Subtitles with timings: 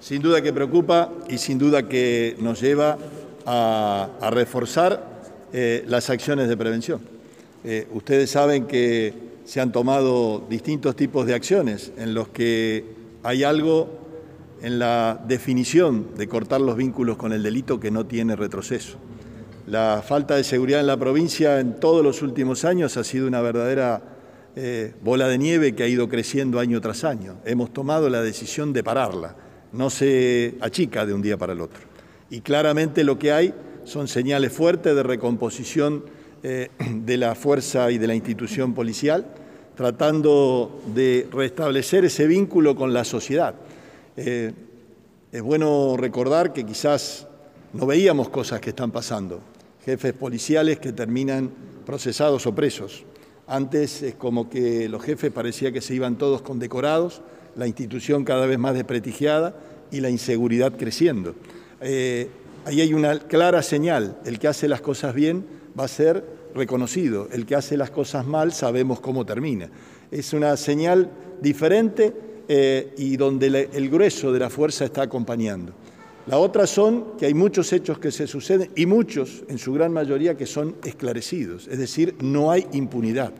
[0.00, 2.98] sin duda que preocupa y sin duda que nos lleva
[3.46, 5.20] a, reforzar
[5.52, 7.00] eh, las acciones de prevención.
[7.64, 9.12] Eh, ustedes saben que
[9.44, 12.84] se han tomado distintos tipos de acciones en los que
[13.22, 13.88] hay algo
[14.62, 18.98] en la definición de cortar los vínculos con el delito que no tiene retroceso.
[19.66, 23.40] La falta de seguridad en la provincia en todos los últimos años ha sido una
[23.40, 24.02] verdadera
[24.56, 27.36] eh, bola de nieve que ha ido creciendo año tras año.
[27.44, 29.36] Hemos tomado la decisión de pararla,
[29.72, 31.80] no se achica de un día para el otro.
[32.30, 36.04] Y claramente lo que hay son señales fuertes de recomposición
[36.42, 36.68] eh,
[37.04, 39.26] de la fuerza y de la institución policial,
[39.76, 43.54] tratando de restablecer ese vínculo con la sociedad.
[44.16, 44.52] Eh,
[45.32, 47.26] es bueno recordar que quizás
[47.72, 49.40] no veíamos cosas que están pasando,
[49.84, 51.50] jefes policiales que terminan
[51.86, 53.04] procesados o presos.
[53.50, 57.20] Antes es como que los jefes parecía que se iban todos condecorados,
[57.56, 59.56] la institución cada vez más desprestigiada
[59.90, 61.34] y la inseguridad creciendo.
[61.80, 62.28] Eh,
[62.64, 65.44] ahí hay una clara señal, el que hace las cosas bien
[65.76, 69.68] va a ser reconocido, el que hace las cosas mal sabemos cómo termina.
[70.12, 72.14] Es una señal diferente
[72.46, 75.72] eh, y donde el grueso de la fuerza está acompañando.
[76.26, 79.92] La otra son que hay muchos hechos que se suceden y muchos, en su gran
[79.92, 83.32] mayoría, que son esclarecidos, es decir, no hay impunidad.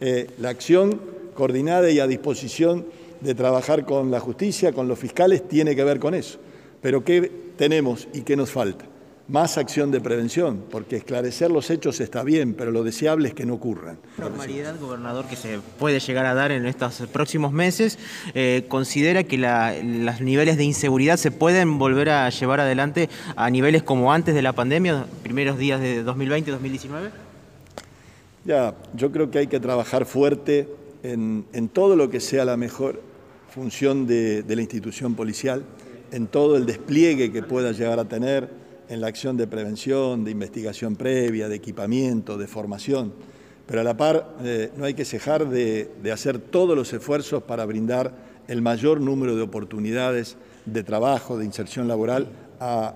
[0.00, 1.00] Eh, la acción
[1.34, 2.86] coordinada y a disposición
[3.20, 6.38] de trabajar con la justicia, con los fiscales, tiene que ver con eso.
[6.80, 8.84] Pero ¿qué tenemos y qué nos falta?
[9.28, 13.44] Más acción de prevención, porque esclarecer los hechos está bien, pero lo deseable es que
[13.44, 13.98] no ocurran.
[14.16, 17.98] Normalidad, gobernador, que se puede llegar a dar en estos próximos meses,
[18.32, 23.82] eh, ¿considera que los niveles de inseguridad se pueden volver a llevar adelante a niveles
[23.82, 27.10] como antes de la pandemia, primeros días de 2020 y 2019?
[28.46, 30.70] Ya, yo creo que hay que trabajar fuerte
[31.02, 33.02] en, todo lo que sea la mejor
[33.54, 35.64] función de la institución policial,
[36.12, 40.30] en todo el despliegue que pueda llegar a tener en la acción de prevención, de
[40.30, 43.12] investigación previa, de equipamiento, de formación,
[43.66, 47.66] pero a la par eh, no hay que cejar de, hacer todos los esfuerzos para
[47.66, 48.12] brindar
[48.48, 52.28] el mayor número de oportunidades de trabajo, de inserción laboral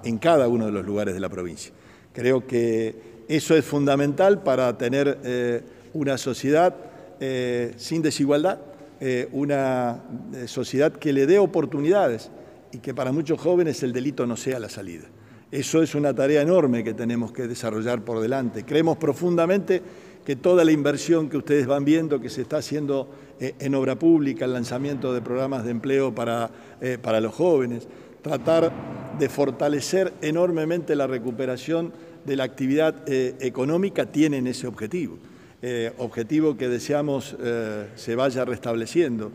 [0.02, 1.72] en cada uno de los lugares de la provincia.
[2.14, 5.60] Creo que eso es fundamental para tener eh,
[5.92, 6.74] una sociedad
[7.20, 8.58] eh, sin desigualdad,
[9.32, 10.00] una
[10.46, 12.30] sociedad que le dé oportunidades
[12.70, 15.08] y que para muchos jóvenes el delito no sea la salida.
[15.52, 18.64] Eso es una tarea enorme que tenemos que desarrollar por delante.
[18.64, 19.82] Creemos profundamente
[20.24, 23.98] que toda la inversión que ustedes van viendo que se está haciendo eh, en obra
[23.98, 27.86] pública, el lanzamiento de programas de empleo para, eh, para los jóvenes,
[28.22, 28.72] tratar
[29.18, 31.92] de fortalecer enormemente la recuperación
[32.24, 35.18] de la actividad eh, económica, tienen ese objetivo.
[35.98, 37.36] objetivo que deseamos
[37.94, 39.30] se vaya restableciendo.